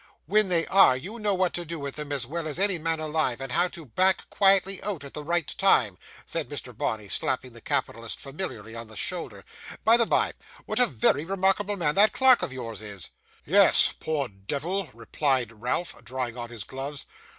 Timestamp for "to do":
1.53-1.77